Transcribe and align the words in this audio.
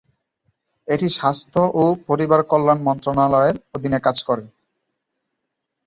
এটি 0.87 1.07
স্বাস্থ্য 1.17 1.59
ও 1.73 1.93
পরিবার 2.07 2.41
কল্যাণ 2.51 2.79
মন্ত্রণালয়ের 2.87 3.55
অধীনে 3.75 3.99
কাজ 4.05 4.17
করে। 4.23 4.43